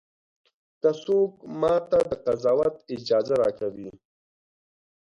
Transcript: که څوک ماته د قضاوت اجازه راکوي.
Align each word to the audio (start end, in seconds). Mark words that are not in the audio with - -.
که 0.81 0.89
څوک 1.03 1.31
ماته 1.59 1.99
د 2.09 2.11
قضاوت 2.25 2.75
اجازه 2.93 3.35
راکوي. 3.41 3.89